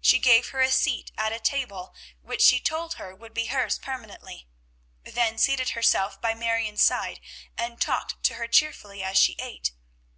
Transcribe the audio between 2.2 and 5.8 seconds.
which she told her would be hers permanently, then seated